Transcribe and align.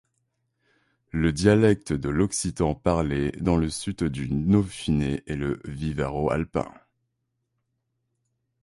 Le 1.11 1.31
dialecte 1.31 1.93
de 1.93 2.09
l'occitan 2.09 2.73
parlé 2.73 3.31
dans 3.33 3.55
le 3.55 3.69
sud 3.69 4.05
du 4.05 4.27
Dauphiné 4.27 5.21
est 5.27 5.35
le 5.35 5.61
vivaro-alpin. 5.63 6.73